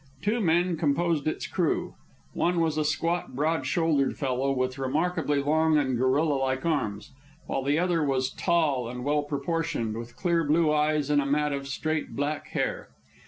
Two 0.23 0.41
men 0.41 0.77
composed 0.77 1.27
its 1.27 1.45
crew. 1.45 1.93
One 2.33 2.59
was 2.59 2.75
a 2.75 2.83
squat, 2.83 3.35
broad 3.35 3.67
shouldered 3.67 4.17
fellow 4.17 4.51
with 4.51 4.79
remarkably 4.79 5.43
long 5.43 5.77
and 5.77 5.95
gorilla 5.95 6.37
like 6.37 6.65
arms, 6.65 7.11
while 7.45 7.61
the 7.61 7.77
other 7.77 8.03
was 8.03 8.31
tall 8.33 8.89
and 8.89 9.03
well 9.03 9.21
proportioned, 9.21 9.95
with 9.95 10.15
clear 10.17 10.43
blue 10.43 10.73
eyes 10.73 11.11
and 11.11 11.21
a 11.21 11.25
mat 11.27 11.53
of 11.53 11.67
straight 11.67 12.15
black 12.15 12.47
hair. 12.47 12.89